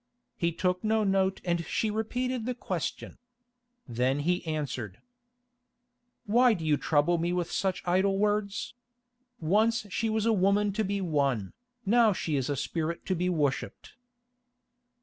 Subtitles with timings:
[0.35, 3.19] He took no note and she repeated the question.
[3.87, 4.97] Then he answered:
[6.25, 8.73] "Why do you trouble me with such idle words.
[9.39, 11.53] Once she was a woman to be won,
[11.85, 13.93] now she is a spirit to be worshipped."